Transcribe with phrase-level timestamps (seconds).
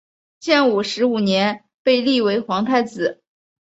[0.39, 3.21] 建武十五年被立为皇太子。